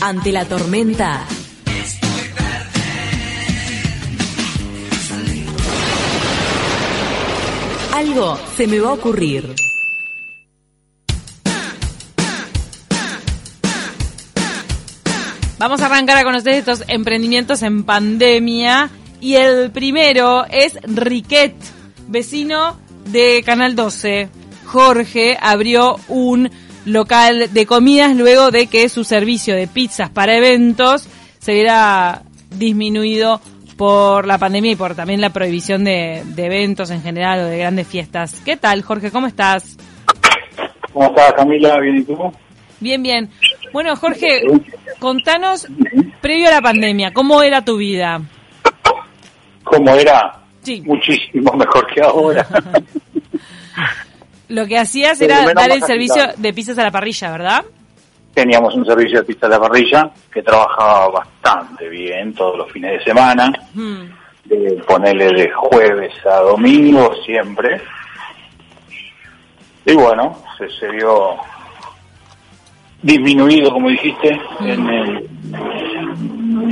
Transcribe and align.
Ante 0.00 0.30
la 0.30 0.44
tormenta. 0.44 1.26
Algo 7.92 8.38
se 8.56 8.66
me 8.68 8.78
va 8.78 8.90
a 8.90 8.92
ocurrir. 8.92 9.54
Vamos 15.58 15.80
a 15.80 15.86
arrancar 15.86 16.16
a 16.18 16.22
conocer 16.22 16.54
estos 16.54 16.84
emprendimientos 16.86 17.62
en 17.62 17.82
pandemia. 17.82 18.90
Y 19.20 19.34
el 19.34 19.72
primero 19.72 20.44
es 20.44 20.78
Riquet, 20.84 21.56
vecino 22.06 22.78
de 23.06 23.42
Canal 23.44 23.74
12. 23.74 24.28
Jorge 24.66 25.36
abrió 25.40 25.96
un 26.06 26.48
local 26.88 27.52
de 27.52 27.66
comidas 27.66 28.16
luego 28.16 28.50
de 28.50 28.66
que 28.66 28.88
su 28.88 29.04
servicio 29.04 29.54
de 29.54 29.66
pizzas 29.66 30.10
para 30.10 30.36
eventos 30.36 31.08
se 31.38 31.52
viera 31.52 32.22
disminuido 32.50 33.40
por 33.76 34.26
la 34.26 34.38
pandemia 34.38 34.72
y 34.72 34.76
por 34.76 34.94
también 34.94 35.20
la 35.20 35.30
prohibición 35.30 35.84
de, 35.84 36.22
de 36.24 36.46
eventos 36.46 36.90
en 36.90 37.02
general 37.02 37.40
o 37.40 37.44
de 37.44 37.58
grandes 37.58 37.86
fiestas. 37.86 38.40
¿Qué 38.44 38.56
tal, 38.56 38.82
Jorge? 38.82 39.10
¿Cómo 39.10 39.28
estás? 39.28 39.76
¿Cómo 40.92 41.06
estás, 41.06 41.32
Camila? 41.34 41.78
¿Bien 41.80 41.98
y 41.98 42.02
tú? 42.02 42.32
Bien, 42.80 43.02
bien. 43.02 43.30
Bueno, 43.72 43.94
Jorge, 43.96 44.42
contanos, 44.98 45.66
previo 46.20 46.48
a 46.48 46.52
la 46.52 46.62
pandemia, 46.62 47.12
¿cómo 47.12 47.42
era 47.42 47.64
tu 47.64 47.76
vida? 47.76 48.20
¿Cómo 49.64 49.94
era? 49.94 50.40
Sí. 50.62 50.82
Muchísimo 50.84 51.52
mejor 51.52 51.86
que 51.92 52.02
ahora. 52.02 52.46
Lo 54.48 54.66
que 54.66 54.78
hacías 54.78 55.20
era 55.20 55.44
dar 55.52 55.70
el 55.70 55.82
servicio 55.82 56.22
de 56.36 56.52
pizzas 56.52 56.78
a 56.78 56.82
la 56.84 56.90
parrilla, 56.90 57.30
¿verdad? 57.30 57.64
Teníamos 58.34 58.74
un 58.74 58.86
servicio 58.86 59.18
de 59.20 59.24
pizza 59.24 59.46
a 59.46 59.50
la 59.50 59.60
parrilla 59.60 60.10
que 60.32 60.42
trabajaba 60.42 61.08
bastante 61.08 61.88
bien 61.88 62.32
todos 62.34 62.56
los 62.56 62.70
fines 62.72 62.98
de 62.98 63.04
semana, 63.04 63.50
Hmm. 63.74 64.04
de 64.44 64.82
ponerle 64.86 65.26
de 65.32 65.50
jueves 65.50 66.12
a 66.26 66.36
domingo 66.40 67.12
siempre. 67.26 67.80
Y 69.84 69.94
bueno, 69.94 70.42
se, 70.56 70.68
se 70.78 70.88
vio 70.88 71.36
disminuido, 73.02 73.70
como 73.72 73.88
dijiste, 73.88 74.40
en, 74.60 74.88
el- 74.88 75.28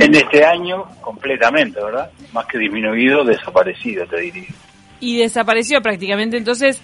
en 0.01 0.15
este 0.15 0.45
año 0.45 0.83
completamente, 1.01 1.81
¿verdad? 1.83 2.09
Más 2.33 2.45
que 2.45 2.57
disminuido, 2.57 3.23
desaparecido, 3.23 4.05
te 4.05 4.19
diría. 4.21 4.49
Y 4.99 5.17
desapareció 5.19 5.81
prácticamente. 5.81 6.37
Entonces, 6.37 6.81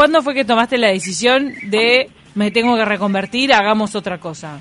¿cuándo 0.00 0.22
fue 0.22 0.32
que 0.32 0.46
tomaste 0.46 0.78
la 0.78 0.88
decisión 0.88 1.52
de 1.64 2.08
me 2.34 2.50
tengo 2.50 2.74
que 2.74 2.86
reconvertir, 2.86 3.52
hagamos 3.52 3.94
otra 3.94 4.16
cosa? 4.16 4.58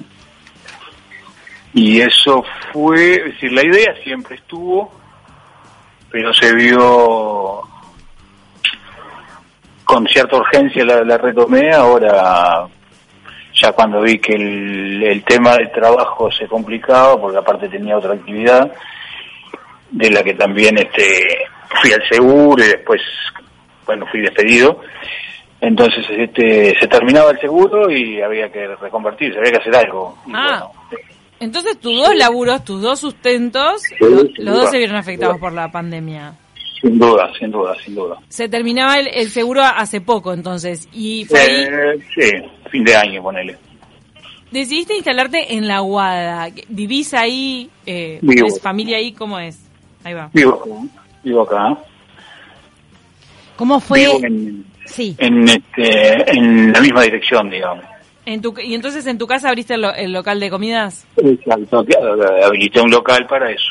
Y 1.74 2.02
eso 2.02 2.44
fue, 2.74 3.14
es 3.14 3.24
decir, 3.24 3.54
la 3.54 3.66
idea 3.66 3.96
siempre 4.04 4.36
estuvo, 4.36 4.92
pero 6.12 6.34
se 6.34 6.54
vio 6.54 7.62
con 9.86 10.06
cierta 10.08 10.36
urgencia 10.36 10.84
la, 10.84 11.18
retomé, 11.18 11.74
ahora 11.74 12.68
ya 13.54 13.72
cuando 13.72 14.02
vi 14.02 14.20
que 14.20 14.34
el, 14.34 15.02
el 15.04 15.24
tema 15.24 15.56
del 15.56 15.72
trabajo 15.72 16.30
se 16.34 16.48
complicaba, 16.48 17.18
porque 17.18 17.38
aparte 17.38 17.70
tenía 17.70 17.98
otra 17.98 18.16
actividad, 18.16 18.74
de 19.90 20.12
la 20.12 20.22
que 20.22 20.34
también 20.34 20.78
este 20.78 21.48
fui 21.82 21.94
al 21.94 22.06
seguro 22.10 22.62
y 22.62 22.68
después, 22.68 23.02
bueno, 23.86 24.06
fui 24.08 24.20
despedido. 24.20 24.82
Entonces 25.62 26.06
este 26.10 26.74
se 26.80 26.88
terminaba 26.88 27.32
el 27.32 27.40
seguro 27.40 27.92
y 27.92 28.22
había 28.22 28.50
que 28.52 28.68
reconvertirse, 28.76 29.38
había 29.40 29.52
que 29.52 29.58
hacer 29.58 29.76
algo. 29.76 30.18
Ah. 30.34 30.70
bueno, 30.90 31.02
Entonces, 31.42 31.78
tus 31.80 31.96
dos 31.98 32.16
laburos, 32.16 32.64
tus 32.64 32.82
dos 32.82 33.00
sustentos, 33.00 33.82
Sí, 33.84 33.96
los 34.38 34.56
dos 34.56 34.72
se 34.72 34.78
vieron 34.78 34.96
afectados 34.96 35.38
por 35.38 35.52
la 35.54 35.70
pandemia. 35.72 36.34
Sin 36.82 36.98
duda, 36.98 37.30
sin 37.38 37.52
duda, 37.52 37.76
sin 37.84 37.94
duda. 37.96 38.18
Se 38.30 38.48
terminaba 38.48 38.98
el, 39.00 39.10
el 39.10 39.30
seguro 39.30 39.62
hace 39.64 40.00
poco, 40.00 40.32
entonces, 40.32 40.88
y 40.94 41.26
fue 41.26 41.40
Eh, 41.64 42.00
sí, 42.16 42.32
fin 42.72 42.86
de 42.86 42.96
año, 42.96 43.22
ponele. 43.22 43.58
decidiste 44.52 44.96
instalarte 44.96 45.56
en 45.56 45.68
La 45.68 45.82
Guada. 45.82 46.48
¿Vivís 46.70 47.14
ahí? 47.14 47.70
Eh, 47.86 48.20
Vivo. 48.22 48.46
¿Tenés 48.48 48.62
familia 48.62 48.96
ahí? 48.98 49.12
¿Cómo 49.12 49.38
es? 49.40 49.60
Ahí 50.06 50.14
va. 50.14 50.30
Vivo, 50.34 50.88
vivo 51.22 51.42
acá. 51.42 51.78
¿Cómo 53.58 53.82
fue? 53.82 54.00
Vivo 54.00 54.20
en, 54.24 54.66
Sí. 54.90 55.16
en, 55.20 55.48
este, 55.48 56.32
en 56.38 56.74
la 56.74 56.82
misma 56.82 57.04
dirección, 57.04 57.50
digamos. 57.50 57.86
En 58.26 58.42
tu, 58.42 58.54
¿Y 58.62 58.76
entonces 58.76 59.06
en 59.08 59.18
tu 59.18 59.26
casa 59.28 59.50
abriste 59.50 59.74
el, 59.76 59.82
lo- 59.82 59.94
el 59.94 60.12
local 60.12 60.40
de 60.40 60.50
comidas? 60.50 61.08
Exacto, 61.18 61.86
habilité 62.46 62.82
un 62.82 62.92
local 62.92 63.26
para 63.28 63.50
eso. 63.52 63.70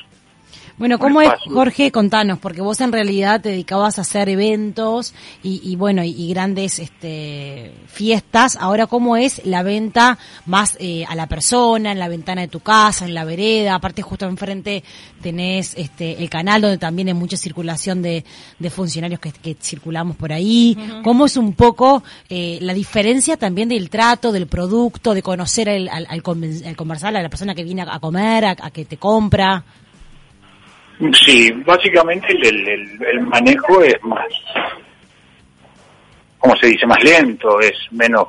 Bueno, 0.78 0.98
¿cómo 1.00 1.20
es. 1.20 1.28
Jorge? 1.52 1.90
Contanos, 1.90 2.38
porque 2.38 2.60
vos 2.60 2.80
en 2.80 2.92
realidad 2.92 3.40
te 3.40 3.48
dedicabas 3.48 3.98
a 3.98 4.02
hacer 4.02 4.28
eventos 4.28 5.12
y, 5.42 5.60
y 5.68 5.74
bueno, 5.74 6.04
y, 6.04 6.10
y 6.10 6.28
grandes 6.30 6.78
este, 6.78 7.72
fiestas. 7.86 8.56
Ahora, 8.60 8.86
¿cómo 8.86 9.16
es 9.16 9.44
la 9.44 9.64
venta 9.64 10.18
más 10.46 10.76
eh, 10.78 11.04
a 11.08 11.16
la 11.16 11.26
persona, 11.26 11.90
en 11.90 11.98
la 11.98 12.06
ventana 12.08 12.42
de 12.42 12.48
tu 12.48 12.60
casa, 12.60 13.04
en 13.06 13.14
la 13.14 13.24
vereda? 13.24 13.74
Aparte, 13.74 14.02
justo 14.02 14.26
enfrente 14.26 14.84
tenés 15.20 15.74
este, 15.76 16.22
el 16.22 16.30
canal 16.30 16.60
donde 16.62 16.78
también 16.78 17.08
hay 17.08 17.14
mucha 17.14 17.36
circulación 17.36 18.00
de, 18.00 18.24
de 18.58 18.70
funcionarios 18.70 19.18
que, 19.18 19.32
que 19.32 19.56
circulamos 19.60 20.16
por 20.16 20.32
ahí. 20.32 20.78
¿Cómo 21.02 21.26
es 21.26 21.36
un 21.36 21.54
poco 21.54 22.04
eh, 22.28 22.58
la 22.62 22.72
diferencia 22.72 23.36
también 23.36 23.68
del 23.68 23.90
trato, 23.90 24.30
del 24.30 24.46
producto, 24.46 25.12
de 25.12 25.22
conocer 25.22 25.68
al, 25.68 25.88
al, 25.88 26.06
al 26.08 26.22
conversar 26.76 27.16
a 27.16 27.20
la 27.22 27.28
persona 27.28 27.54
que 27.56 27.64
viene 27.64 27.82
a, 27.82 27.94
a 27.94 27.98
comer, 27.98 28.44
a- 28.44 28.56
a 28.60 28.70
que 28.70 28.84
te 28.84 28.96
compra? 28.96 29.64
Sí, 31.24 31.52
básicamente 31.64 32.26
el, 32.32 32.68
el- 32.68 33.20
manejo 33.20 33.82
es 33.82 34.02
más, 34.02 34.26
¿cómo 36.38 36.56
se 36.56 36.66
dice? 36.68 36.86
Más 36.86 37.02
lento, 37.02 37.60
es 37.60 37.74
menos... 37.92 38.26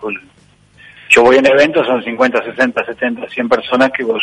Yo 1.10 1.24
voy 1.24 1.38
en 1.38 1.46
eventos, 1.48 1.88
son 1.88 2.04
50, 2.04 2.44
60, 2.44 2.86
70, 2.86 3.28
100 3.30 3.50
personas 3.50 3.90
que 3.92 4.04
vos 4.04 4.22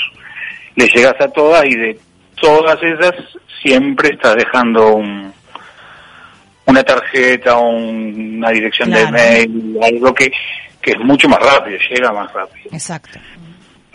le 0.76 0.86
llegas 0.88 1.20
a 1.20 1.28
todas 1.28 1.64
y 1.66 1.74
de 1.74 1.98
todas 2.40 2.78
esas 2.82 3.14
siempre 3.60 4.10
estás 4.14 4.36
dejando 4.36 4.94
un, 4.94 5.32
una 6.66 6.82
tarjeta, 6.84 7.56
un- 7.58 8.36
una 8.38 8.50
dirección 8.50 8.90
Claro. 8.90 9.06
de 9.06 9.12
mail, 9.12 9.78
algo 9.82 10.14
que, 10.14 10.30
que 10.80 10.92
es 10.92 10.98
mucho 11.00 11.28
más 11.28 11.40
rápido, 11.40 11.76
llega 11.90 12.12
más 12.12 12.32
rápido. 12.32 12.70
Exacto. 12.72 13.18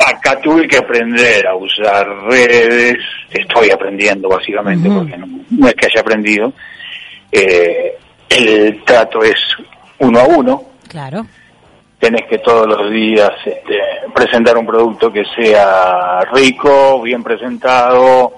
Acá 0.08 0.40
tuve 0.42 0.68
que 0.68 0.78
aprender 0.78 1.46
a 1.48 1.56
usar 1.56 2.08
redes, 2.26 2.98
estoy 3.30 3.70
aprendiendo 3.70 4.30
básicamente, 4.30 4.90
porque 4.90 5.18
no, 5.18 5.28
no 5.50 5.68
es 5.68 5.74
que 5.76 5.86
haya 5.86 6.02
aprendido. 6.02 6.54
Eh, 7.32 7.98
el 8.30 8.84
trato 8.84 9.24
es 9.24 9.36
uno 10.00 10.20
a 10.20 10.24
uno, 10.24 10.64
Claro. 10.88 11.26
tenés 12.00 12.24
que 12.30 12.40
todos 12.40 12.68
los 12.68 12.92
días 12.92 13.32
este, 13.46 13.78
presentar 14.14 14.58
un 14.58 14.66
producto 14.66 15.12
que 15.14 15.24
sea 15.36 16.22
rico, 16.34 17.02
bien 17.02 17.24
presentado, 17.24 18.34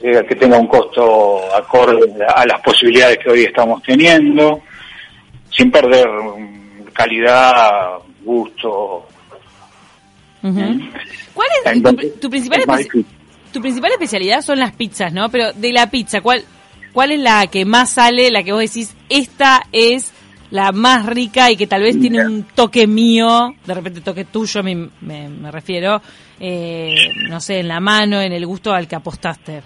eh, 0.00 0.24
que 0.28 0.34
tenga 0.36 0.58
un 0.58 0.66
costo 0.66 1.40
acorde 1.56 2.12
a 2.28 2.44
las 2.46 2.60
posibilidades 2.60 3.18
que 3.18 3.30
hoy 3.30 3.44
estamos 3.44 3.82
teniendo, 3.82 4.60
sin 5.50 5.70
perder 5.70 6.06
calidad, 6.92 7.94
gusto. 8.22 9.06
¿Cuál 11.34 11.48
es 11.58 11.62
tu- 11.64 11.68
Entonces, 11.70 12.20
tu, 12.20 12.30
principal 12.30 12.60
es 12.60 12.88
tu 13.52 13.60
principal 13.60 13.92
especialidad 13.92 14.42
son 14.42 14.58
las 14.58 14.72
pizzas, 14.72 15.12
¿no? 15.12 15.28
Pero 15.30 15.52
de 15.52 15.72
la 15.72 15.90
pizza, 15.90 16.20
¿cuál 16.20 16.44
cuál 16.92 17.12
es 17.12 17.20
la 17.20 17.46
que 17.48 17.64
más 17.64 17.90
sale, 17.90 18.30
la 18.30 18.42
que 18.42 18.52
vos 18.52 18.60
decís, 18.62 18.96
esta 19.08 19.62
es 19.72 20.12
la 20.50 20.72
más 20.72 21.04
rica 21.06 21.50
y 21.50 21.56
que 21.56 21.66
tal 21.66 21.82
vez 21.82 21.98
tiene 22.00 22.24
un 22.24 22.44
toque 22.44 22.86
mío, 22.86 23.54
de 23.66 23.74
repente 23.74 24.00
toque 24.00 24.24
tuyo 24.24 24.62
me, 24.62 24.88
me, 25.02 25.28
me 25.28 25.50
refiero, 25.50 26.00
eh, 26.40 26.94
no 27.28 27.40
sé, 27.40 27.58
en 27.60 27.68
la 27.68 27.80
mano, 27.80 28.20
en 28.20 28.32
el 28.32 28.46
gusto 28.46 28.72
al 28.72 28.86
que 28.88 28.94
apostaste? 28.96 29.62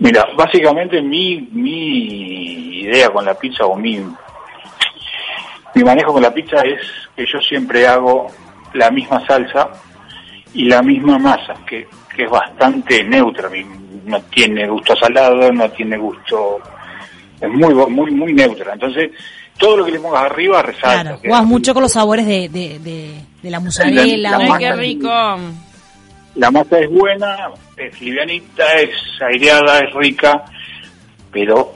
Mira, 0.00 0.26
básicamente 0.36 1.00
mi, 1.00 1.40
mi 1.52 2.80
idea 2.82 3.10
con 3.10 3.24
la 3.24 3.34
pizza 3.34 3.64
o 3.66 3.76
mi, 3.76 3.98
mi 5.74 5.84
manejo 5.84 6.12
con 6.12 6.22
la 6.22 6.32
pizza 6.34 6.56
es 6.62 6.80
que 7.16 7.24
yo 7.26 7.38
siempre 7.40 7.86
hago 7.86 8.26
la 8.74 8.90
misma 8.90 9.24
salsa 9.26 9.68
y 10.54 10.64
la 10.64 10.82
misma 10.82 11.18
masa, 11.18 11.54
que, 11.66 11.86
que 12.14 12.24
es 12.24 12.30
bastante 12.30 13.02
neutra, 13.04 13.48
mi- 13.48 13.64
no 14.04 14.20
tiene 14.22 14.66
gusto 14.68 14.94
salado, 14.96 15.50
no 15.52 15.70
tiene 15.70 15.96
gusto, 15.98 16.58
es 17.40 17.48
muy 17.50 17.74
muy 17.74 18.10
muy 18.10 18.32
neutra. 18.32 18.72
Entonces, 18.72 19.10
todo 19.58 19.76
lo 19.78 19.84
que 19.84 19.92
le 19.92 20.00
pongas 20.00 20.24
arriba 20.24 20.62
resalta. 20.62 21.02
Claro. 21.02 21.18
Jugás 21.22 21.44
mucho 21.44 21.74
con 21.74 21.82
los 21.82 21.92
sabores 21.92 22.26
de, 22.26 22.48
de, 22.48 22.78
de, 22.78 23.14
de 23.42 23.50
la 23.50 23.60
mozzarella. 23.60 24.16
La 24.16 24.36
¡Ay, 24.38 24.46
o- 24.46 24.48
masa- 24.48 24.58
qué 24.58 24.72
rico! 24.72 25.10
La 26.36 26.50
masa 26.50 26.78
es 26.78 26.88
buena, 26.90 27.50
es 27.76 28.00
livianita, 28.00 28.72
es 28.78 28.90
aireada, 29.20 29.80
es 29.80 29.92
rica, 29.94 30.44
pero 31.32 31.74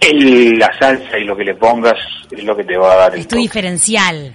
el, 0.00 0.58
la 0.58 0.70
salsa 0.78 1.18
y 1.18 1.24
lo 1.24 1.36
que 1.36 1.44
le 1.44 1.54
pongas 1.54 1.96
es 2.30 2.44
lo 2.44 2.54
que 2.56 2.64
te 2.64 2.76
va 2.76 2.92
a 2.92 2.96
dar 2.96 3.14
el 3.14 3.20
Es 3.20 3.28
tu 3.28 3.36
diferencial. 3.36 4.32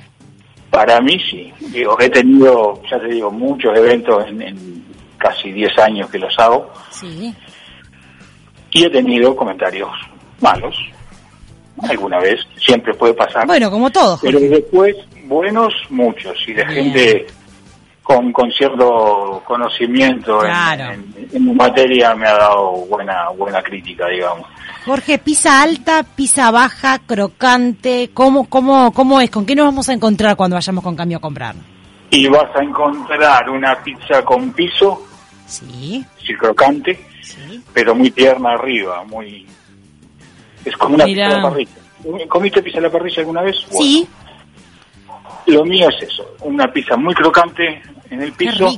Para 0.74 1.00
mí 1.02 1.20
sí. 1.30 1.54
Digo, 1.72 1.96
he 2.00 2.10
tenido, 2.10 2.81
ya 2.90 3.00
te 3.00 3.08
digo, 3.10 3.30
muchos 3.30 3.78
eventos 3.78 4.25
en, 4.28 4.42
en 4.42 4.84
casi 5.20 5.52
10 5.52 5.78
años 5.78 6.10
que 6.10 6.18
los 6.18 6.34
hago 6.40 6.68
Sí. 6.90 7.31
y 8.72 8.84
he 8.84 8.90
tenido 8.90 9.36
comentarios 9.36 9.92
malos. 10.42 10.75
Alguna 11.88 12.18
vez, 12.20 12.40
siempre 12.58 12.92
puede 12.96 13.14
pasar. 13.14 13.46
Bueno, 13.46 13.70
como 13.70 13.92
todo, 13.92 14.18
pero 14.20 14.40
después, 14.40 14.96
buenos, 15.25 15.72
muchos. 15.92 16.36
Y 16.48 16.54
de 16.54 16.64
Bien. 16.66 16.86
gente 16.92 17.28
con, 18.04 18.32
con 18.34 18.52
cierto 18.52 19.42
conocimiento 19.46 20.44
en- 20.44 20.52
Claro. 20.52 20.94
en, 21.32 21.56
materia 21.56 22.14
me 22.16 22.28
ha 22.28 22.34
dado 22.38 22.72
buena, 22.90 23.30
buena 23.30 23.62
crítica, 23.64 24.08
digamos. 24.08 24.46
Jorge, 24.86 25.18
pizza 25.18 25.62
alta, 25.64 26.04
pizza 26.04 26.52
baja, 26.52 27.00
crocante, 27.00 28.10
¿cómo, 28.14 28.50
cómo, 28.50 28.92
¿cómo 28.92 29.22
es? 29.22 29.32
¿Con 29.32 29.46
qué 29.46 29.56
nos 29.56 29.66
vamos 29.68 29.88
a 29.88 29.94
encontrar 29.94 30.36
cuando 30.36 30.56
vayamos 30.56 30.84
con 30.84 30.96
cambio 30.96 31.18
a 31.18 31.22
comprar? 31.22 31.56
Y 32.10 32.28
vas 32.28 32.54
a 32.56 32.62
encontrar 32.62 33.50
una 33.50 33.82
pizza 33.82 34.24
con 34.24 34.52
piso, 34.52 35.02
Sí, 35.48 36.04
sí, 36.26 36.34
crocante, 36.36 37.00
sí. 37.22 37.64
pero 37.74 37.96
muy 37.96 38.12
tierna 38.12 38.52
arriba, 38.54 39.04
muy... 39.06 39.48
Es 40.66 40.76
como 40.78 40.96
una 40.96 41.06
Mirá. 41.06 41.28
pizza 41.28 41.38
a 41.38 41.42
la 41.42 41.50
parrilla. 41.50 42.28
¿Comiste 42.28 42.62
pizza 42.62 42.80
a 42.80 42.82
la 42.82 42.90
parrilla 42.92 43.20
alguna 43.22 43.42
vez? 43.42 43.56
Bueno, 43.72 43.86
Sí, 43.86 44.08
Lo 45.48 45.64
mío 45.66 45.88
es 45.90 46.02
eso, 46.10 46.26
una 46.42 46.72
pizza 46.72 46.96
muy 46.98 47.14
crocante 47.14 47.82
en 48.10 48.22
el 48.22 48.32
piso 48.34 48.70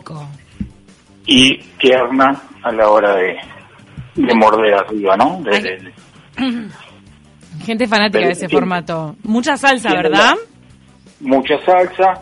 y 1.26 1.58
tierna 1.80 2.42
a 2.64 2.72
la 2.72 2.90
hora 2.90 3.16
de, 3.16 3.38
de 4.16 4.34
morder 4.36 4.74
arriba, 4.76 5.16
¿no? 5.18 5.42
De- 5.44 5.60
de- 5.62 5.94
Gente 7.66 7.88
fanática 7.88 8.26
de 8.26 8.32
ese 8.34 8.50
formato. 8.50 9.16
Mucha 9.24 9.58
salsa, 9.58 9.90
¿verdad? 9.94 10.36
mucha 11.22 11.58
salsa. 11.66 12.22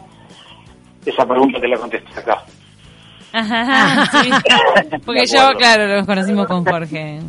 Esa 1.06 1.28
pregunta 1.28 1.60
te 1.60 1.68
la 1.68 1.78
contestas 1.78 2.18
acá. 2.18 2.44
Ajá, 3.34 4.06
sí. 4.22 4.30
Porque 5.06 5.26
yo, 5.26 5.52
claro, 5.58 5.88
nos 5.88 6.06
conocimos 6.06 6.48
con 6.48 6.64
Jorge. 6.64 7.20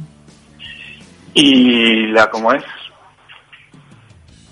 Y 1.33 2.07
la 2.13 2.31
como 2.31 2.53
es, 2.53 2.63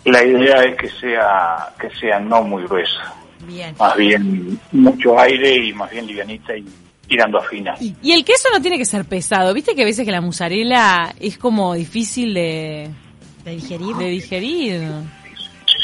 la 0.04 0.24
idea 0.24 0.64
es 0.64 0.76
que 0.76 0.88
sea 0.88 1.68
que 1.78 1.88
sea 2.00 2.18
no 2.18 2.42
muy 2.42 2.64
gruesa, 2.64 3.14
Bien. 3.46 3.74
más 3.78 3.96
bien 3.96 4.58
mucho 4.72 5.18
aire 5.18 5.56
y 5.66 5.72
más 5.72 5.90
bien 5.90 6.06
livianita 6.06 6.56
y 6.56 6.64
tirando 7.08 7.38
a 7.38 7.42
fina. 7.44 7.74
Y 7.80 8.12
el 8.12 8.24
queso 8.24 8.48
no 8.52 8.60
tiene 8.62 8.78
que 8.78 8.84
ser 8.84 9.04
pesado. 9.04 9.52
¿Viste 9.52 9.74
que 9.74 9.82
a 9.82 9.84
veces 9.84 10.04
que 10.04 10.12
la 10.12 10.20
mozzarella 10.20 11.12
es 11.20 11.36
como 11.38 11.74
difícil 11.74 12.32
de, 12.34 12.88
¿De 13.44 13.50
digerir? 13.52 13.96
de 13.96 14.04
digerir? 14.06 14.82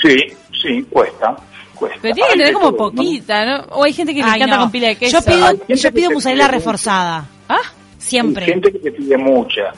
Sí, 0.03 0.17
sí, 0.63 0.83
cuesta, 0.89 1.37
cuesta. 1.75 1.99
Pero 2.01 2.15
tiene 2.15 2.29
que 2.29 2.33
Hay 2.35 2.39
tener 2.39 2.55
como 2.55 2.71
todo, 2.73 2.91
poquita, 2.93 3.45
¿no? 3.45 3.65
O 3.73 3.85
hay 3.85 3.93
gente 3.93 4.15
que 4.15 4.21
le 4.21 4.27
Ay, 4.27 4.37
encanta 4.37 4.57
no. 4.57 4.63
con 4.63 4.71
pila 4.71 4.89
de 4.89 4.97
queso. 4.97 5.19
Yo 5.19 5.25
pido, 5.25 5.47
Hay 5.47 5.77
yo 5.77 5.93
pido 5.93 6.11
mozzarella 6.13 6.45
pide 6.45 6.57
mucho. 6.57 6.59
reforzada. 6.59 7.27
Ah, 7.49 7.57
Hay 7.57 7.71
Siempre. 7.99 8.47
gente 8.47 8.73
que 8.73 8.79
te 8.79 8.93
pide 8.93 9.17
mucha. 9.19 9.73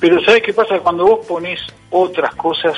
Pero 0.00 0.20
¿sabes 0.24 0.42
qué 0.44 0.52
pasa? 0.54 0.78
Cuando 0.80 1.04
vos 1.06 1.26
pones 1.26 1.60
otras 1.90 2.34
cosas, 2.36 2.74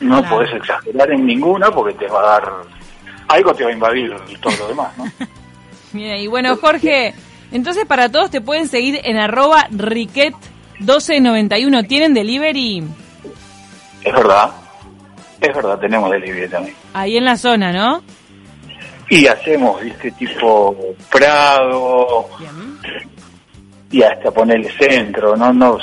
no 0.00 0.20
Claro. 0.20 0.36
podés 0.36 0.54
exagerar 0.54 1.10
en 1.12 1.26
ninguna 1.26 1.70
porque 1.70 1.94
te 1.94 2.06
va 2.08 2.20
a 2.20 2.40
dar... 2.40 2.52
Algo 3.28 3.54
te 3.54 3.64
va 3.64 3.70
a 3.70 3.72
invadir 3.72 4.14
todo 4.40 4.56
lo 4.58 4.68
demás, 4.68 4.96
¿no? 4.96 5.04
mira, 5.92 6.16
y 6.16 6.26
bueno, 6.26 6.56
Jorge, 6.56 7.14
entonces 7.52 7.84
para 7.86 8.10
todos 8.10 8.30
te 8.30 8.40
pueden 8.40 8.66
seguir 8.68 9.00
en 9.04 9.18
arroba 9.18 9.68
riquet1291. 9.70 11.86
¿Tienen 11.86 12.14
delivery? 12.14 12.82
Es 14.04 14.12
verdad, 14.12 14.50
es 15.40 15.54
verdad, 15.54 15.78
tenemos 15.78 16.10
delivery 16.10 16.48
también. 16.48 16.74
Ahí 16.94 17.16
en 17.16 17.24
la 17.24 17.36
zona, 17.36 17.72
¿no? 17.72 18.02
Y 19.10 19.26
hacemos, 19.26 19.80
viste, 19.82 20.10
tipo 20.12 20.76
Prado 21.10 22.28
Bien. 22.38 22.78
y 23.90 24.02
hasta 24.02 24.30
ponerle 24.30 24.70
centro, 24.78 25.34
no 25.36 25.52
nos... 25.52 25.82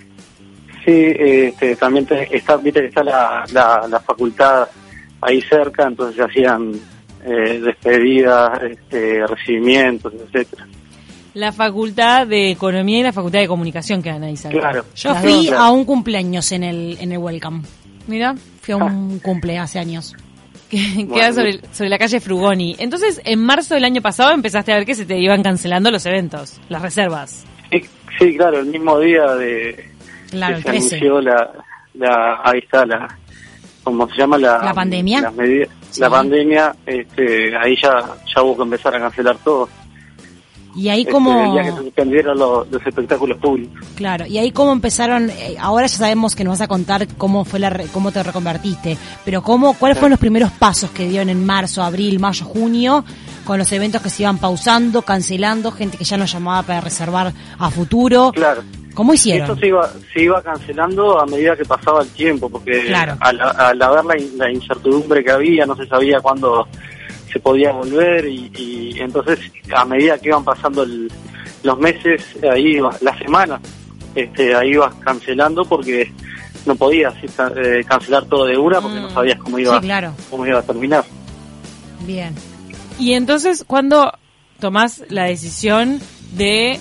Sí, 0.84 1.12
este, 1.16 1.76
también 1.76 2.06
te- 2.06 2.34
está, 2.36 2.56
viste 2.56 2.80
que 2.80 2.86
está 2.86 3.02
la, 3.04 3.44
la, 3.52 3.86
la 3.88 4.00
facultad 4.00 4.66
ahí 5.20 5.40
cerca, 5.42 5.86
entonces 5.86 6.16
se 6.16 6.22
hacían 6.22 6.72
eh, 7.24 7.60
despedidas, 7.60 8.62
este, 8.62 9.26
recibimientos, 9.26 10.12
etcétera. 10.14 10.66
La 11.34 11.52
Facultad 11.52 12.26
de 12.26 12.50
Economía 12.50 13.00
y 13.00 13.02
la 13.02 13.12
Facultad 13.12 13.38
de 13.40 13.46
Comunicación 13.48 14.02
quedan 14.02 14.24
ahí 14.24 14.36
cerca. 14.36 14.58
Claro. 14.58 14.84
Yo 14.96 15.12
Las 15.12 15.22
fui 15.22 15.46
claro. 15.46 15.62
a 15.62 15.70
un 15.70 15.84
cumpleaños 15.84 16.50
en 16.52 16.64
el, 16.64 16.96
en 17.00 17.12
el 17.12 17.18
Welcome. 17.18 17.62
Mira, 18.06 18.34
Fui 18.62 18.72
a 18.72 18.76
un 18.78 19.18
cumple 19.20 19.58
hace 19.58 19.78
años. 19.78 20.14
Que 20.68 21.06
queda 21.12 21.32
sobre, 21.32 21.60
sobre 21.72 21.88
la 21.90 21.98
calle 21.98 22.20
Frugoni. 22.20 22.76
Entonces, 22.78 23.20
en 23.24 23.40
marzo 23.40 23.74
del 23.74 23.84
año 23.84 24.02
pasado 24.02 24.32
empezaste 24.32 24.72
a 24.72 24.76
ver 24.76 24.86
que 24.86 24.94
se 24.94 25.06
te 25.06 25.18
iban 25.18 25.42
cancelando 25.42 25.90
los 25.90 26.04
eventos, 26.06 26.60
las 26.68 26.82
reservas. 26.82 27.44
Sí, 27.70 27.82
sí, 28.18 28.36
claro, 28.36 28.60
el 28.60 28.66
mismo 28.66 28.98
día 29.00 29.34
de 29.34 29.90
Claro, 30.30 30.56
que 30.56 30.62
se 30.62 30.68
13. 30.70 30.96
anunció 30.96 31.20
la, 31.20 31.50
la, 31.94 32.40
ahí 32.44 32.58
está 32.58 32.84
la, 32.84 33.08
¿cómo 33.82 34.08
se 34.08 34.16
llama? 34.16 34.38
La, 34.38 34.58
¿La 34.58 34.74
pandemia? 34.74 35.32
Sí. 35.90 36.00
La 36.00 36.10
pandemia, 36.10 36.74
este, 36.84 37.56
ahí 37.56 37.74
ya, 37.82 37.98
ya 38.34 38.42
hubo 38.42 38.56
que 38.56 38.62
empezar 38.62 38.94
a 38.94 39.00
cancelar 39.00 39.36
todo. 39.38 39.68
Y 40.76 40.88
ahí 40.90 41.00
Este, 41.00 41.12
como... 41.12 41.44
el 41.44 41.52
día 41.52 41.62
que 41.64 41.70
se 41.78 41.84
suspendieron 41.84 42.38
los, 42.38 42.70
los 42.70 42.86
espectáculos 42.86 43.38
públicos. 43.38 43.84
Claro, 43.96 44.26
y 44.26 44.38
ahí 44.38 44.52
cómo 44.52 44.72
empezaron, 44.72 45.30
eh, 45.30 45.56
ahora 45.60 45.86
ya 45.86 45.96
sabemos 45.96 46.36
que 46.36 46.44
nos 46.44 46.52
vas 46.52 46.60
a 46.60 46.68
contar 46.68 47.06
cómo 47.16 47.44
fue 47.44 47.58
la 47.58 47.70
re- 47.70 47.86
cómo 47.92 48.12
te 48.12 48.22
reconvertiste, 48.22 48.96
pero 49.24 49.42
cómo 49.42 49.74
cuáles 49.74 49.98
fueron 49.98 50.10
los 50.12 50.20
primeros 50.20 50.50
pasos 50.52 50.90
que 50.90 51.08
dieron 51.08 51.30
en 51.30 51.44
marzo, 51.44 51.82
abril, 51.82 52.20
mayo, 52.20 52.44
junio 52.44 53.04
con 53.44 53.58
los 53.58 53.72
eventos 53.72 54.02
que 54.02 54.10
se 54.10 54.22
iban 54.24 54.38
pausando, 54.38 55.02
cancelando, 55.02 55.72
gente 55.72 55.96
que 55.96 56.04
ya 56.04 56.16
nos 56.18 56.30
llamaba 56.32 56.62
para 56.62 56.80
reservar 56.82 57.32
a 57.58 57.70
futuro. 57.70 58.30
Claro. 58.34 58.62
¿Cómo 58.94 59.14
hicieron? 59.14 59.48
Esto 59.48 59.58
se 59.60 59.68
iba, 59.68 59.88
se 60.12 60.22
iba 60.22 60.42
cancelando 60.42 61.20
a 61.20 61.24
medida 61.24 61.56
que 61.56 61.64
pasaba 61.64 62.02
el 62.02 62.08
tiempo, 62.08 62.50
porque 62.50 62.84
Claro. 62.86 63.16
al, 63.20 63.40
al 63.40 63.80
haber 63.82 64.04
la, 64.04 64.14
la 64.36 64.52
incertidumbre 64.52 65.22
que 65.24 65.30
había, 65.30 65.64
no 65.66 65.76
se 65.76 65.86
sabía 65.86 66.18
cuándo 66.20 66.66
se 67.32 67.38
podía 67.40 67.72
volver 67.72 68.26
y, 68.26 68.50
y 68.56 69.00
entonces 69.00 69.38
a 69.74 69.84
medida 69.84 70.18
que 70.18 70.28
iban 70.28 70.44
pasando 70.44 70.82
el- 70.82 71.10
los 71.62 71.78
meses, 71.78 72.22
ahí 72.50 72.76
iba- 72.76 72.96
las 73.00 73.18
semanas, 73.18 73.60
este, 74.14 74.54
ahí 74.54 74.70
ibas 74.70 74.94
cancelando 74.96 75.64
porque 75.64 76.10
no 76.66 76.74
podías 76.76 77.14
eh, 77.56 77.82
cancelar 77.86 78.24
todo 78.26 78.44
de 78.46 78.56
una 78.56 78.80
porque 78.80 79.00
no 79.00 79.08
Mm. 79.10 79.14
sabías 79.14 79.38
cómo 79.38 79.58
iba, 79.58 79.74
Sí, 79.80 79.86
claro. 79.86 80.12
cómo 80.30 80.46
iba 80.46 80.58
a 80.58 80.62
terminar. 80.62 81.04
Bien. 82.06 82.34
Y 82.98 83.12
entonces, 83.14 83.64
¿cuándo 83.66 84.12
tomás 84.60 85.02
la 85.08 85.24
decisión 85.24 86.00
de 86.36 86.78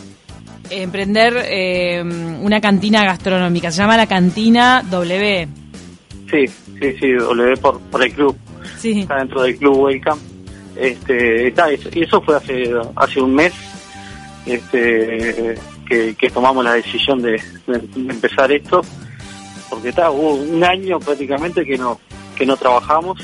emprender 0.69 1.33
eh, 1.45 2.01
una 2.41 2.59
cantina 2.61 3.03
gastronómica? 3.05 3.71
Se 3.71 3.81
llama 3.81 3.97
la 3.97 4.07
Cantina 4.07 4.83
W. 4.89 5.47
Sí, 6.29 6.45
sí, 6.47 6.93
sí, 6.99 7.13
volví 7.15 7.55
por, 7.59 7.79
por 7.81 8.03
el 8.03 8.13
club. 8.13 8.35
Sí. 8.77 9.01
está 9.01 9.15
dentro 9.17 9.41
del 9.43 9.57
club 9.57 9.77
Welcome. 9.77 10.21
Este, 10.79 11.47
está, 11.47 11.69
eso- 11.71 12.21
fue 12.21 12.35
hace 12.35 12.71
hace 12.95 13.21
un 13.21 13.33
mes 13.35 13.53
este, 14.45 15.55
que, 15.87 16.15
que 16.15 16.29
tomamos 16.29 16.63
la 16.63 16.73
decisión 16.73 17.21
de, 17.21 17.41
empezar 17.95 18.51
esto, 18.51 18.81
porque 19.69 19.89
está, 19.89 20.11
hubo 20.11 20.35
un 20.35 20.63
año 20.63 20.99
prácticamente 20.99 21.65
que 21.65 21.77
no 21.77 21.99
que 22.35 22.45
no 22.45 22.55
trabajamos, 22.55 23.19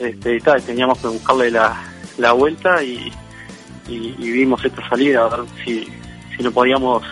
este, 0.00 0.36
está, 0.36 0.56
teníamos 0.60 0.98
que 0.98 1.08
buscarle 1.08 1.50
la, 1.50 1.82
la 2.18 2.32
vuelta 2.32 2.82
y 2.82 3.12
vimos 3.88 4.64
esta 4.64 4.88
salida 4.88 5.24
a 5.24 5.36
ver 5.36 5.40
si, 5.64 5.88
si 6.36 6.42
lo 6.44 6.52
podíamos 6.52 7.02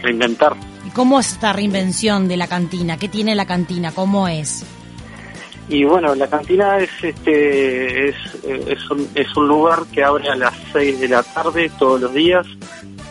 reinventar. 0.00 0.54
¿Y 0.86 0.90
cómo 0.90 1.18
es 1.20 1.32
esta 1.32 1.52
reinvención 1.52 2.28
de 2.28 2.36
la 2.36 2.46
cantina? 2.46 2.96
¿Qué 2.98 3.08
tiene 3.08 3.34
la 3.34 3.46
cantina? 3.46 3.92
¿Cómo 3.92 4.28
es? 4.28 4.64
Y 5.70 5.84
bueno, 5.84 6.14
la 6.16 6.26
cantina 6.28 6.78
es 6.78 6.90
este 7.02 8.08
es, 8.08 8.16
es, 8.44 8.90
un, 8.90 9.08
es 9.14 9.36
un 9.36 9.46
lugar 9.48 9.78
que 9.94 10.02
abre 10.02 10.28
a 10.28 10.34
las 10.34 10.52
6 10.72 11.00
de 11.00 11.08
la 11.08 11.22
tarde 11.22 11.70
todos 11.78 12.00
los 12.00 12.12
días. 12.12 12.44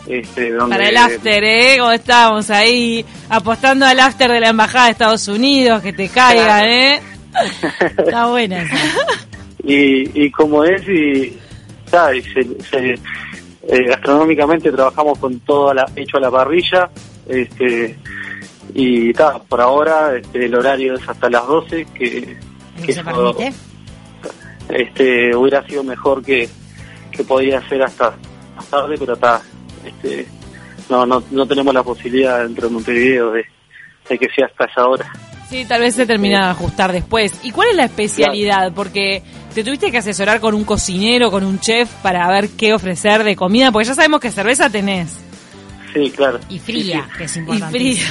Este, 0.08 0.52
donde, 0.52 0.76
Para 0.76 0.90
el 0.90 0.98
after, 0.98 1.44
¿eh? 1.44 1.78
Como 1.80 1.92
estábamos 1.92 2.50
ahí 2.50 3.06
apostando 3.30 3.86
al 3.86 4.00
after 4.00 4.30
de 4.32 4.40
la 4.40 4.50
Embajada 4.50 4.86
de 4.86 4.92
Estados 4.92 5.28
Unidos, 5.28 5.82
que 5.82 5.94
te 5.94 6.10
caigan, 6.10 6.66
¿eh? 6.66 7.02
Está 7.98 8.26
buena. 8.28 8.66
Y, 9.64 10.26
y 10.26 10.32
como 10.32 10.64
es, 10.64 10.82
y, 10.88 11.38
está, 11.86 12.14
y 12.16 12.22
se- 12.24 12.62
se- 12.70 12.94
eh, 12.94 13.84
gastronómicamente 13.88 14.72
trabajamos 14.72 15.18
con 15.20 15.40
todo 15.42 15.74
la- 15.74 15.90
hecho 15.96 16.18
a 16.18 16.22
la 16.22 16.32
parrilla. 16.32 16.90
Este, 17.28 17.96
y 18.74 19.12
está, 19.12 19.38
por 19.40 19.62
ahora 19.62 20.18
este, 20.18 20.46
el 20.46 20.56
horario 20.56 20.96
es 20.96 21.08
hasta 21.08 21.30
las 21.30 21.46
12, 21.46 21.86
que, 21.94 22.36
¿No 22.42 22.49
que 22.82 22.94
se 22.94 23.04
permite? 23.04 23.54
este 24.70 25.36
hubiera 25.36 25.66
sido 25.66 25.84
mejor 25.84 26.24
que, 26.24 26.48
que 27.12 27.24
podía 27.24 27.68
ser 27.68 27.82
hasta 27.84 28.16
más 28.56 28.66
tarde, 28.68 28.96
pero 29.00 29.14
está, 29.14 29.42
este, 29.86 30.28
no, 30.90 31.06
no, 31.06 31.24
no 31.32 31.48
tenemos 31.48 31.74
la 31.74 31.84
posibilidad 31.84 32.44
dentro 32.44 32.68
de 32.68 32.74
Montevideo 32.74 33.32
de, 33.32 33.46
de 34.10 34.18
que 34.18 34.28
sea 34.36 34.46
hasta 34.48 34.66
esa 34.66 34.88
hora. 34.88 35.12
Sí, 35.50 35.66
tal 35.66 35.82
vez 35.82 35.96
se 35.96 36.06
termina 36.06 36.46
de 36.46 36.52
ajustar 36.52 36.92
después. 36.92 37.34
¿Y 37.42 37.50
cuál 37.50 37.70
es 37.70 37.76
la 37.76 37.86
especialidad? 37.86 38.72
Porque 38.76 39.24
te 39.56 39.64
tuviste 39.64 39.90
que 39.90 39.98
asesorar 39.98 40.40
con 40.40 40.54
un 40.54 40.64
cocinero, 40.64 41.32
con 41.32 41.44
un 41.44 41.60
chef, 41.60 41.90
para 42.04 42.30
ver 42.30 42.50
qué 42.50 42.72
ofrecer 42.74 43.24
de 43.24 43.36
comida, 43.36 43.72
porque 43.72 43.88
ya 43.88 43.96
sabemos 43.96 44.20
que 44.20 44.30
cerveza 44.30 44.70
tenés. 44.70 45.18
Sí, 45.92 46.12
claro. 46.16 46.40
Y 46.50 46.60
fría, 46.60 47.10
que 47.18 47.24
es 47.24 47.36
Y 47.36 47.40
importante. 47.40 47.80
fría. 47.80 48.04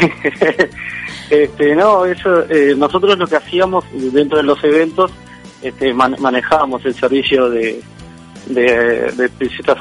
este, 1.30 1.74
no, 1.74 2.04
eso, 2.04 2.42
eh, 2.48 2.74
nosotros 2.76 3.18
lo 3.18 3.26
que 3.26 3.36
hacíamos 3.36 3.84
dentro 3.92 4.38
de 4.38 4.44
los 4.44 4.62
eventos, 4.64 5.10
este, 5.62 5.92
man- 5.92 6.16
manejábamos 6.18 6.84
el 6.84 6.94
servicio 6.94 7.50
de, 7.50 7.80
de, 8.46 9.12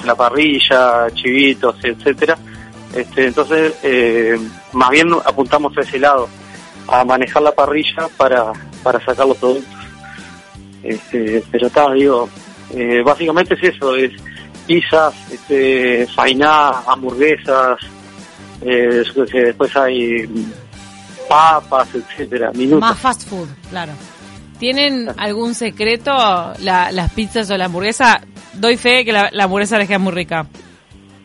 a 0.03 0.05
la 0.05 0.15
parrilla, 0.15 1.07
chivitos, 1.13 1.75
etcétera. 1.83 2.37
Este, 2.95 3.27
entonces, 3.27 3.73
eh, 3.83 4.37
más 4.73 4.89
bien 4.89 5.09
apuntamos 5.25 5.77
a 5.77 5.81
ese 5.81 5.99
lado, 5.99 6.27
a 6.87 7.03
manejar 7.03 7.43
la 7.43 7.51
parrilla 7.51 8.07
para, 8.17 8.51
para 8.83 8.99
sacar 9.03 9.27
los 9.27 9.37
productos. 9.37 9.73
Este, 10.83 11.43
pero 11.51 11.67
está, 11.67 11.91
digo, 11.93 12.29
eh, 12.73 13.01
básicamente 13.03 13.55
es 13.55 13.75
eso, 13.75 13.95
es 13.95 14.11
pizzas, 14.65 15.13
este, 15.31 16.07
fainá, 16.15 16.81
hamburguesas, 16.87 17.77
eh, 18.61 19.03
después 19.45 19.75
hay 19.75 20.27
papas, 21.27 21.87
etcétera, 21.93 22.51
minutos. 22.53 22.79
Más 22.81 22.97
fast 22.99 23.27
food, 23.29 23.47
claro. 23.69 23.91
¿Tienen 24.59 25.07
algún 25.17 25.53
secreto 25.53 26.11
la- 26.61 26.91
las 26.91 27.11
pizzas 27.13 27.49
o 27.51 27.57
la 27.57 27.65
hamburguesa? 27.65 28.21
Doy 28.53 28.75
fe 28.77 29.05
que 29.05 29.11
la, 29.11 29.29
la 29.31 29.43
hamburguesa 29.43 29.77
les 29.77 29.87
queda 29.87 29.99
muy 29.99 30.13
rica. 30.13 30.47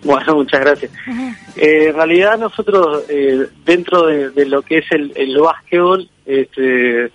Bueno, 0.04 0.34
muchas 0.34 0.60
gracias. 0.60 0.90
Eh, 1.56 1.86
en 1.88 1.94
realidad 1.94 2.36
nosotros, 2.38 3.04
eh, 3.08 3.46
dentro 3.64 4.06
de, 4.06 4.30
de 4.30 4.46
lo 4.46 4.60
que 4.62 4.78
es 4.78 4.84
el, 4.90 5.12
el 5.16 5.38
básquetbol, 5.38 6.10
este, 6.26 7.10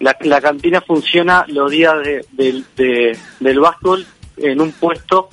la, 0.00 0.16
la 0.22 0.40
cantina 0.40 0.80
funciona 0.80 1.44
los 1.48 1.70
días 1.70 1.94
de- 2.04 2.26
del- 2.32 2.64
de- 2.76 3.16
del 3.40 3.60
básquetbol 3.60 4.04
en 4.38 4.60
un 4.60 4.72
puesto 4.72 5.28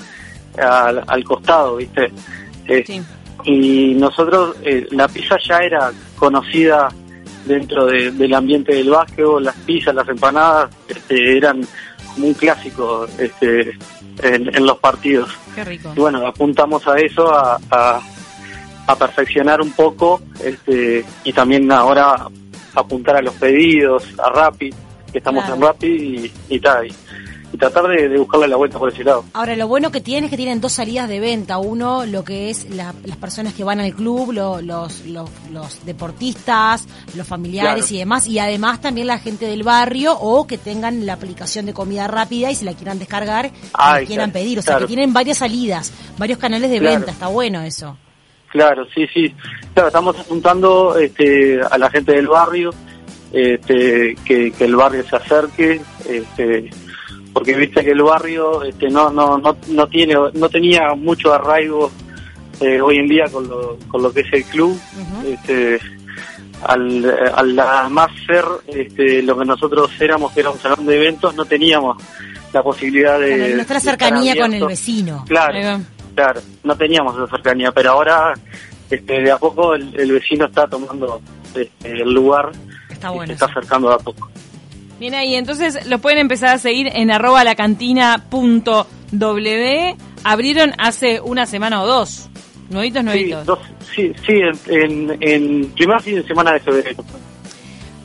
al, 0.62 1.04
al 1.08 1.24
costado, 1.24 1.78
¿viste? 1.78 2.12
Eh, 2.68 2.84
Sí. 2.86 3.02
Y 3.46 3.94
nosotros, 3.96 4.56
eh, 4.64 4.88
la 4.92 5.08
pizza 5.08 5.38
ya 5.48 5.60
era 5.60 5.92
conocida 6.16 6.90
dentro 7.46 7.86
de- 7.86 8.12
del 8.12 8.34
ambiente 8.34 8.76
del 8.76 8.90
básquetbol, 8.90 9.44
las 9.44 9.56
pizzas, 9.58 9.96
las 9.96 10.08
empanadas, 10.10 10.70
este, 10.88 11.38
eran 11.38 11.62
como 12.14 12.28
un 12.28 12.34
clásico 12.34 13.08
este, 13.18 13.72
en, 14.22 14.56
en 14.56 14.66
los 14.66 14.78
partidos. 14.80 15.30
Qué 15.56 15.64
rico. 15.64 15.94
Y 15.96 16.00
bueno, 16.00 16.26
apuntamos 16.28 16.86
a 16.88 16.98
eso, 17.00 17.34
a, 17.34 17.58
a, 17.72 18.00
a 18.88 18.96
perfeccionar 18.98 19.62
un 19.62 19.72
poco 19.72 20.22
este, 20.44 21.06
y 21.24 21.32
también 21.34 21.72
ahora 21.72 22.28
apuntar 22.76 23.16
a 23.18 23.22
los 23.22 23.34
pedidos, 23.36 24.04
a 24.24 24.30
Rappi, 24.30 24.70
que 25.12 25.18
estamos 25.18 25.44
Claro. 25.44 25.56
en 25.56 25.62
Rappi 25.68 25.88
y, 25.88 26.56
y, 26.56 26.60
tal, 26.60 26.88
y, 27.54 27.58
tratar 27.58 27.88
de, 27.88 28.10
de 28.10 28.18
buscarle 28.18 28.48
la 28.48 28.56
vuelta 28.56 28.78
por 28.80 28.92
ese 28.92 29.04
lado. 29.04 29.26
Ahora, 29.34 29.56
lo 29.56 29.68
bueno 29.68 29.92
que 29.92 30.02
tienen 30.02 30.26
es 30.26 30.30
que 30.30 30.38
tienen 30.38 30.62
dos 30.62 30.74
salidas 30.74 31.10
de 31.10 31.20
venta. 31.20 31.58
Uno, 31.58 32.06
lo 32.06 32.24
que 32.24 32.50
es 32.50 32.70
la- 32.70 32.94
las 33.06 33.18
personas 33.18 33.54
que 33.54 33.64
van 33.64 33.80
al 33.80 33.94
club, 33.94 34.32
lo- 34.34 34.62
los, 34.62 35.06
los, 35.06 35.30
los 35.52 35.86
deportistas, 35.86 36.88
los 37.16 37.28
familiares 37.28 37.86
Claro. 37.86 37.96
y 37.96 38.00
demás. 38.00 38.28
Y 38.28 38.40
además 38.40 38.82
también 38.82 39.08
la 39.08 39.18
gente 39.20 39.46
del 39.48 39.64
barrio 39.64 40.18
o 40.20 40.48
que 40.48 40.58
tengan 40.58 41.06
la 41.06 41.14
aplicación 41.14 41.66
de 41.66 41.74
comida 41.74 42.08
rápida 42.08 42.52
y 42.52 42.56
se 42.56 42.66
la 42.66 42.74
quieran 42.74 43.00
descargar 43.00 43.48
y 43.48 43.52
la 43.78 43.98
quieran 44.06 44.32
claro, 44.32 44.34
pedir. 44.34 44.60
O 44.60 44.62
sea, 44.62 44.74
claro. 44.76 44.88
que 44.88 44.94
tienen 44.96 45.14
varias 45.14 45.38
salidas, 45.40 45.92
varios 46.18 46.40
canales 46.40 46.70
de 46.70 46.80
venta. 46.80 47.12
Está 47.12 47.28
bueno 47.28 47.62
eso. 47.62 47.98
Claro, 48.52 48.86
sí, 48.96 49.06
sí. 49.14 49.34
Claro, 49.74 49.90
estamos 49.90 50.18
apuntando 50.20 50.98
este, 50.98 51.62
a 51.62 51.78
la 51.78 51.90
gente 51.92 52.14
del 52.14 52.28
barrio, 52.28 52.72
este, 53.32 54.16
que, 54.26 54.52
que 54.52 54.66
el 54.66 54.76
barrio 54.76 55.04
se 55.08 55.16
acerque, 55.16 55.82
este, 56.08 56.70
porque 57.40 57.56
viste 57.56 57.86
que 57.86 57.92
el 57.92 58.04
barrio 58.04 58.64
este, 58.64 58.90
no, 58.90 59.10
no, 59.10 59.38
no, 59.38 59.56
no 59.70 59.88
tiene, 59.88 60.14
no 60.34 60.50
tenía 60.50 60.94
mucho 60.94 61.34
arraigo 61.34 61.90
eh, 62.60 62.82
hoy 62.82 62.98
en 62.98 63.08
día 63.08 63.24
con 63.32 63.48
lo, 63.48 63.78
con 63.88 64.04
lo 64.04 64.12
que 64.12 64.20
es 64.20 64.34
el 64.34 64.44
club. 64.44 64.78
este, 65.26 65.80
al, 66.66 67.32
al 67.34 67.58
además 67.58 68.12
ser 68.28 68.44
este, 68.68 69.22
lo 69.22 69.40
que 69.40 69.46
nosotros 69.46 69.90
éramos, 70.02 70.34
que 70.34 70.42
era 70.42 70.50
un 70.50 70.60
salón 70.60 70.86
de 70.86 70.98
eventos, 70.98 71.34
no 71.34 71.46
teníamos 71.46 72.04
la 72.52 72.62
posibilidad 72.62 73.18
de... 73.18 73.54
Nuestra 73.56 73.76
de 73.76 73.86
cercanía 73.86 74.36
con 74.36 74.54
el 74.54 74.66
vecino. 74.66 75.24
Claro, 75.26 75.82
claro, 76.16 76.42
no 76.66 76.76
teníamos 76.76 77.16
esa 77.16 77.38
cercanía, 77.38 77.72
pero 77.72 77.92
ahora 77.92 78.34
este, 78.90 79.22
de 79.22 79.32
a 79.32 79.38
poco 79.38 79.76
el, 79.76 79.98
el 79.98 80.12
vecino 80.12 80.48
está 80.48 80.68
tomando 80.68 81.22
este, 81.56 81.72
el 82.02 82.14
lugar 82.14 82.52
Está 82.90 83.14
y 83.14 83.16
bueno 83.16 83.28
se 83.28 83.34
está 83.34 83.46
acercando 83.46 83.88
de 83.88 83.96
a 83.96 84.00
poco. 84.00 84.30
Bien 85.00 85.14
ahí, 85.16 85.36
entonces 85.36 85.86
los 85.88 86.02
pueden 86.02 86.20
empezar 86.20 86.50
a 86.50 86.58
seguir 86.58 86.90
en 86.94 87.10
arroba 87.12 87.44
lacantina.w. 87.46 89.96
Abrieron 90.24 90.74
hace 90.78 91.22
una 91.22 91.46
semana 91.46 91.82
o 91.82 91.88
dos. 91.88 92.30
Nuevitos, 92.70 93.00
Sí, 93.00 93.06
nuevitos. 93.06 93.46
dos- 93.46 93.60
sí, 93.96 94.12
sí, 94.28 94.34
en, 94.34 94.60
en, 94.68 95.18
en 95.22 95.66
primer 95.72 96.02
fin 96.02 96.16
de 96.16 96.24
semana 96.24 96.52
de 96.54 96.60
febrero. 96.60 97.04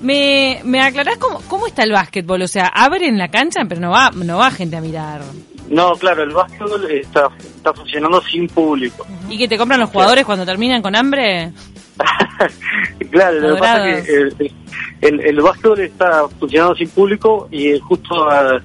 ¿Me, 0.01 0.61
me 0.65 0.81
aclarás 0.83 1.19
cómo, 1.19 1.41
cómo 1.49 1.67
está 1.67 1.83
el 1.83 1.93
básquetbol? 1.93 2.43
O 2.43 2.49
sea, 2.49 2.67
abren 2.69 3.19
la 3.19 3.29
cancha, 3.29 3.63
pero 3.69 3.81
no 3.81 3.91
va, 3.91 4.11
no 4.15 4.39
va 4.39 4.51
gente 4.51 4.77
a 4.77 4.81
mirar. 4.81 5.21
No, 5.69 5.93
claro, 5.95 6.23
el 6.23 6.31
básquetbol 6.31 6.91
está, 6.91 7.29
está 7.41 7.73
funcionando 7.75 8.23
sin 8.23 8.47
público. 8.49 9.07
¿Y 9.29 9.37
que 9.39 9.49
te 9.49 9.59
compran 9.59 9.81
los 9.81 9.91
jugadores 9.91 10.25
cuando 10.25 10.47
terminan 10.47 10.81
con 10.83 10.95
hambre? 10.95 11.51
claro, 13.11 13.41
lo 13.41 13.55
que 13.55 13.61
pasa 13.61 13.89
es 13.91 14.07
que 14.07 14.15
el, 14.15 14.53
el, 15.01 15.21
el 15.21 15.41
básquetbol 15.41 15.81
está 15.81 16.27
funcionando 16.39 16.75
sin 16.77 16.89
público 16.89 17.49
y 17.51 17.79
justo 17.79 18.29
ah, 18.31 18.61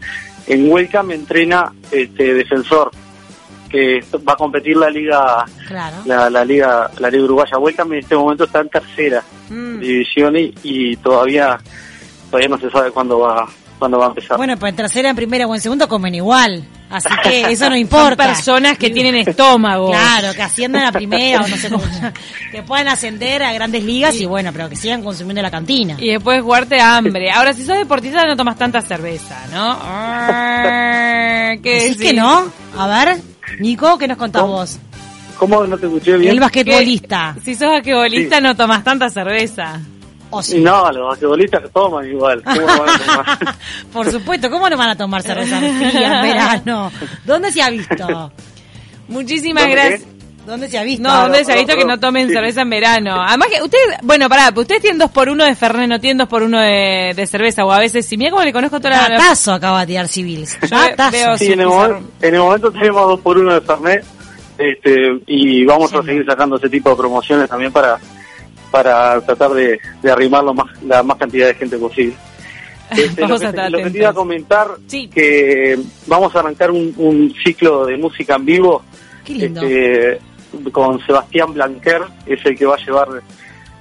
en 0.47 0.71
Welcome 0.71 1.13
entrena 1.15 1.71
este 1.91 2.33
defensor. 2.33 2.91
que 3.69 4.03
va 4.27 4.33
a 4.33 4.35
competir 4.35 4.75
la 4.77 4.89
liga 4.89 5.45
Claro. 5.67 5.97
la, 6.05 6.27
la 6.29 6.43
liga 6.43 6.89
la 6.99 7.09
liga 7.11 7.23
uruguaya 7.23 7.57
vuelta 7.57 7.83
en 7.83 7.93
este 7.93 8.15
momento 8.15 8.45
está 8.45 8.61
en 8.61 8.69
tercera 8.69 9.23
Mm. 9.49 9.79
división 9.79 10.35
y, 10.37 10.53
y 10.63 10.95
todavía 10.97 11.57
todavía 12.29 12.49
no 12.49 12.59
se 12.59 12.69
sabe 12.69 12.91
cuándo 12.91 13.19
va 13.19 13.47
cuándo 13.79 13.97
va 13.99 14.05
a 14.05 14.09
empezar 14.09 14.37
Bueno, 14.37 14.55
pues 14.57 14.71
en 14.71 14.75
tercera, 14.75 15.09
en 15.09 15.15
primera 15.15 15.45
o 15.47 15.53
en 15.55 15.61
segundo 15.61 15.87
comen 15.87 16.13
igual. 16.15 16.63
Así 16.89 17.07
que 17.23 17.41
eso 17.51 17.65
no 17.65 17.71
Son 17.71 17.77
importa. 17.77 18.25
personas 18.27 18.77
que 18.77 18.89
tienen 18.89 19.15
estómago. 19.15 19.91
Claro, 19.91 20.33
que 20.33 20.41
asciendan 20.41 20.85
a 20.85 20.91
primera 20.91 21.41
o 21.41 21.47
no 21.47 21.55
sé 21.57 21.69
cómo. 21.69 21.83
Que 22.51 22.63
puedan 22.63 22.87
ascender 22.87 23.43
a 23.43 23.53
grandes 23.53 23.83
ligas 23.83 24.15
y 24.15 24.25
bueno, 24.25 24.51
pero 24.51 24.67
que 24.69 24.75
sigan 24.75 25.03
consumiendo 25.03 25.39
la 25.43 25.51
cantina. 25.51 25.95
Y 25.99 26.09
después 26.13 26.41
jugarte 26.41 26.81
hambre. 26.81 27.29
Ahora, 27.31 27.53
si 27.53 27.63
sos 27.63 27.77
deportista 27.77 28.25
no 28.25 28.35
tomas 28.35 28.57
tanta 28.57 28.81
cerveza, 28.81 29.35
¿no? 29.53 29.77
¿Qué 31.61 31.95
que 31.99 32.13
no? 32.13 32.51
A 32.77 32.87
ver, 32.87 33.17
Nico, 33.59 33.97
¿qué 33.97 34.07
nos 34.07 34.17
contás 34.17 34.41
¿Cómo? 34.41 34.53
vos? 34.55 34.79
¿cómo 35.37 35.65
no 35.65 35.77
te 35.77 35.85
escuché 35.85 36.17
bien? 36.17 36.31
El 36.31 36.35
¿Qué- 36.37 36.41
basquetbolista. 36.41 37.35
Si 37.45 37.55
sos 37.55 37.69
basquetbolista 37.69 38.41
no 38.41 38.55
tomas 38.55 38.83
tanta 38.83 39.09
cerveza. 39.09 39.79
¿O 40.31 40.43
sí? 40.43 40.59
no 40.59 40.91
los 40.91 41.07
basquetbolistas 41.09 41.63
toman 41.73 42.05
igual 42.07 42.43
¿Cómo 42.43 42.61
no 42.61 42.67
van 42.67 42.89
a 42.89 42.99
tomar? 42.99 43.55
Por 43.93 44.11
supuesto, 44.11 44.49
¿cómo 44.51 44.69
no 44.69 44.77
van 44.77 44.89
a 44.89 44.95
tomar 44.95 45.21
cerveza 45.23 45.57
fría 45.59 46.15
en 46.17 46.21
verano? 46.29 46.91
¿Dónde 47.25 47.51
se 47.51 47.61
ha 47.61 47.69
visto? 47.69 48.31
Muchísimas 49.07 49.63
¿Dónde 49.63 49.75
gracias. 49.75 50.01
¿Dónde 50.45 50.67
se 50.69 50.79
ha 50.79 50.83
visto? 50.83 51.03
No, 51.07 51.21
¿dónde 51.23 51.43
se 51.45 51.51
ha 51.51 51.55
visto 51.55 51.75
que 51.75 51.85
no. 51.85 51.99
tomen 51.99 52.27
Sí. 52.27 52.33
cerveza 52.33 52.61
en 52.61 52.69
verano? 52.71 53.21
Además 53.21 53.49
que 53.49 53.61
ustedes, 53.61 53.97
bueno, 54.01 54.27
pará, 54.29 54.51
ustedes 54.55 54.81
tienen 54.81 54.97
dos 54.97 55.11
por 55.11 55.29
uno 55.29 55.43
de 55.45 55.53
Fernet, 55.55 55.87
no 55.87 55.99
tienen 55.99 56.17
dos 56.17 56.27
por 56.27 56.41
uno 56.41 56.59
de, 56.59 57.13
de 57.15 57.27
cerveza, 57.27 57.65
o 57.65 57.71
a 57.71 57.77
veces, 57.79 58.05
si 58.05 58.17
mira 58.17 58.31
cómo 58.31 58.43
le 58.43 58.51
conozco 58.53 58.79
toda 58.79 59.09
la... 59.09 59.31
Acaba 59.55 59.81
de 59.81 59.87
tirar 59.87 60.07
Civils. 60.07 60.57
Veo- 61.11 61.37
Sí, 61.37 61.51
en 61.53 61.59
el, 61.59 61.67
momento, 61.67 62.09
en 62.21 62.33
el 62.35 62.39
momento 62.41 62.71
tenemos 62.71 63.07
dos 63.09 63.19
por 63.19 63.37
uno 63.37 63.53
de 63.53 63.61
Fernet 63.61 64.03
este, 64.57 65.19
y 65.27 65.65
vamos 65.65 65.91
Sí. 65.91 65.97
a 65.97 66.03
seguir 66.03 66.25
sacando 66.25 66.55
ese 66.57 66.69
tipo 66.69 66.89
de 66.89 66.95
promociones 66.95 67.47
también 67.49 67.71
para 67.71 67.99
para 68.71 69.19
tratar 69.21 69.51
de, 69.51 69.79
de 70.01 70.11
arrimar 70.11 70.43
lo 70.43 70.53
más, 70.53 70.67
la 70.83 71.03
más 71.03 71.17
cantidad 71.17 71.47
de 71.47 71.55
gente 71.55 71.77
posible. 71.77 72.15
Este, 72.91 73.21
Vamos 73.21 73.39
lo, 73.39 73.51
que, 73.51 73.55
estar 73.55 73.71
lo 73.71 73.77
que 73.77 73.89
te 73.91 73.97
iba 73.99 74.09
a 74.09 74.13
comentar 74.13 74.67
Sí. 74.87 75.07
que 75.07 75.77
vamos 76.07 76.35
a 76.35 76.39
arrancar 76.39 76.71
un, 76.71 76.91
un 76.97 77.31
ciclo 77.43 77.85
de 77.85 77.97
música 77.97 78.33
en 78.33 78.45
vivo 78.45 78.81
este, 79.27 80.19
con 80.71 80.99
Sebastián 81.05 81.53
Blanquer, 81.53 82.01
es 82.25 82.43
el 82.45 82.57
que 82.57 82.65
va 82.65 82.73
a 82.73 82.83
llevar 82.83 83.07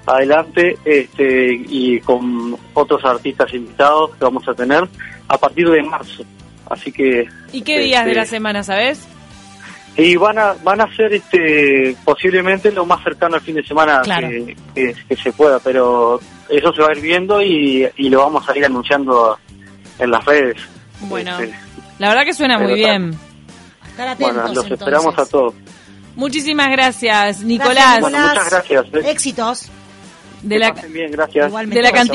adelante 0.05 0.77
este, 0.85 1.55
y 1.69 2.01
con 2.01 2.57
otros 2.75 3.03
artistas 3.05 3.53
invitados 3.55 4.11
que 4.11 4.25
vamos 4.25 4.47
a 4.47 4.55
tener 4.55 4.87
a 5.29 5.39
partir 5.39 5.69
de 5.71 5.83
marzo. 5.83 6.25
Así 6.69 6.93
que 6.93 7.27
¿Y 7.53 7.63
qué 7.63 7.79
días 7.79 8.05
de 8.05 8.11
este, 8.11 8.21
la 8.21 8.27
semana, 8.27 8.63
sabes? 8.63 9.09
Y 9.99 10.17
van 10.17 10.39
a 10.39 10.55
van 10.63 10.81
a 10.81 10.97
ser 10.97 11.13
este 11.13 11.95
posiblemente 12.05 12.71
lo 12.73 12.87
más 12.87 13.03
cercano 13.03 13.35
al 13.35 13.41
fin 13.43 13.57
de 13.57 13.65
semana 13.65 14.01
Claro. 14.03 14.29
que, 14.29 14.57
que- 14.75 14.95
que 15.09 15.17
se 15.17 15.33
pueda, 15.33 15.59
pero 15.59 16.21
eso 16.49 16.73
se 16.73 16.81
va 16.81 16.89
a 16.89 16.93
ir 16.97 17.01
viendo 17.03 17.43
y, 17.43 17.87
y 17.97 18.09
lo 18.09 18.21
vamos 18.21 18.49
a 18.49 18.57
ir 18.57 18.65
anunciando 18.65 19.37
en 19.99 20.11
las 20.11 20.25
redes. 20.25 20.57
Bueno, 21.01 21.39
Este, 21.41 21.55
la 21.99 22.09
verdad 22.11 22.25
que 22.25 22.33
suena 22.35 22.59
muy 22.59 22.75
bien. 22.75 23.19
Estar 23.91 24.09
atentos, 24.09 24.35
bueno, 24.35 24.41
los 24.41 24.49
entonces. 24.65 24.73
esperamos 24.81 25.19
a 25.19 25.27
todos. 25.27 25.55
Muchísimas 26.15 26.71
gracias, 26.71 27.15
Gracias, 27.43 27.45
Nicolás, 27.45 28.01
Bueno, 28.01 28.19
muchas 28.19 28.51
gracias. 28.51 28.87
Éxitos. 29.05 29.69
de 30.43 30.55
Que 30.55 30.59
la, 30.61 30.71
bien, 30.89 31.11
gracias. 31.11 31.49
Igualmente. 31.49 31.77
de 31.77 31.83
la 31.83 31.93
cantina. 31.93 32.15